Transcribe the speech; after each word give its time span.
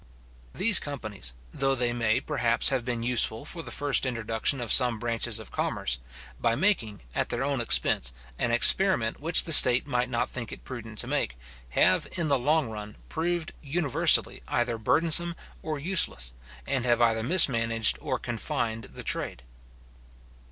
These 0.55 0.79
companies, 0.79 1.35
though 1.53 1.75
they 1.75 1.93
may, 1.93 2.19
perhaps, 2.19 2.69
have 2.69 2.83
been 2.83 3.03
useful 3.03 3.45
for 3.45 3.61
the 3.61 3.69
first 3.69 4.03
introduction 4.03 4.59
of 4.59 4.71
some 4.71 4.97
branches 4.97 5.37
of 5.39 5.51
commerce, 5.51 5.99
by 6.39 6.55
making, 6.55 7.01
at 7.13 7.29
their 7.29 7.43
own 7.43 7.61
expense, 7.61 8.11
an 8.39 8.49
experiment 8.49 9.19
which 9.21 9.43
the 9.43 9.53
state 9.53 9.85
might 9.85 10.09
not 10.09 10.27
think 10.27 10.51
it 10.51 10.63
prudent 10.63 10.97
to 10.97 11.07
make, 11.07 11.37
have 11.69 12.07
in 12.13 12.29
the 12.29 12.39
long 12.39 12.67
run 12.71 12.95
proved, 13.09 13.53
universally, 13.61 14.41
either 14.47 14.79
burdensome 14.79 15.35
or 15.61 15.77
useless, 15.77 16.33
and 16.65 16.83
have 16.83 16.99
either 16.99 17.21
mismanaged 17.21 17.99
or 18.01 18.17
confined 18.17 18.85
the 18.85 19.03
trade. 19.03 19.43